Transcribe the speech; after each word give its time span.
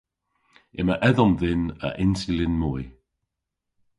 Yma 0.79 0.95
edhom 1.09 1.33
dhyn 1.39 1.63
a 1.87 1.89
insulin 2.03 2.53
moy. 2.61 2.83